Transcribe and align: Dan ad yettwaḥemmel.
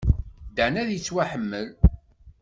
Dan 0.57 0.73
ad 0.81 0.89
yettwaḥemmel. 0.91 1.67